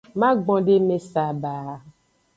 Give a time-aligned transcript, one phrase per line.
[0.21, 1.55] Magbondeme saba.